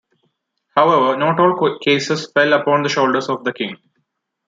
However, 0.75 1.15
not 1.15 1.39
all 1.39 1.77
cases 1.77 2.31
fell 2.31 2.53
upon 2.53 2.81
the 2.81 2.89
shoulders 2.89 3.29
of 3.29 3.43
the 3.43 3.53
king. 3.53 3.77